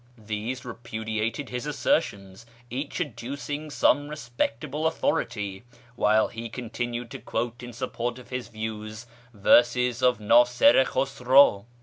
These 0.17 0.65
repudiated 0.65 1.49
his 1.49 1.67
assertions, 1.67 2.47
each 2.71 2.99
adducing 2.99 3.69
some 3.69 4.07
respectable 4.09 4.87
authority, 4.87 5.63
while 5.95 6.29
he 6.29 6.49
continued 6.49 7.11
to 7.11 7.19
quote 7.19 7.61
in 7.61 7.71
support 7.71 8.17
of 8.17 8.31
his 8.31 8.47
views 8.47 9.05
verses 9.31 10.01
of 10.01 10.19
Nasir 10.19 10.79
i 10.79 10.85
Khusraw. 10.85 11.65